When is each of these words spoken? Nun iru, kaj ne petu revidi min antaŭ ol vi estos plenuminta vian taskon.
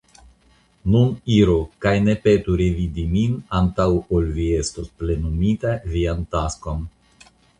Nun 0.93 1.11
iru, 1.35 1.57
kaj 1.85 1.91
ne 2.05 2.15
petu 2.23 2.55
revidi 2.61 3.03
min 3.11 3.35
antaŭ 3.59 3.87
ol 4.19 4.27
vi 4.39 4.47
estos 4.63 4.89
plenuminta 5.03 5.75
vian 5.95 6.25
taskon. 6.35 6.83